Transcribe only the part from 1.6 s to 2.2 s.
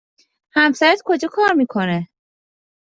کند؟